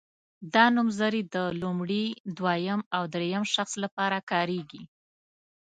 دا 0.53 0.65
نومځري 0.75 1.21
د 1.35 1.37
لومړي 1.61 2.05
دویم 2.37 2.81
او 2.95 3.03
دریم 3.13 3.43
شخص 3.55 3.73
لپاره 3.83 4.17
کاریږي. 4.31 4.83